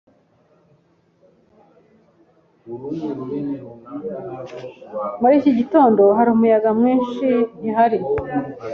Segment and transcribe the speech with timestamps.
[5.19, 7.27] Muri iki gitondo hari umuyaga mwinshi,
[7.59, 7.99] ntihari?